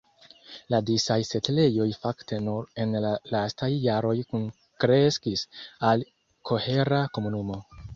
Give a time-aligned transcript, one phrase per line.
[0.73, 5.49] La disaj setlejoj fakte nur en la lastaj jaroj kunkreskis
[5.93, 6.11] al
[6.53, 7.67] kohera komunumo.